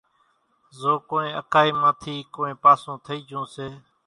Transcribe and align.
زو 0.79 0.93
ڪونئين 1.09 1.33
اڪائِي 1.41 1.69
مان 1.81 1.93
ٿِي 2.01 2.15
ڪونئين 2.33 2.57
پاسُون 2.63 2.95
ٿئِي 3.05 3.17
جھون 3.29 3.45
سي 3.53 3.67